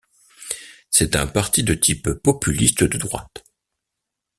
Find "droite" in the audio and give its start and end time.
2.97-3.43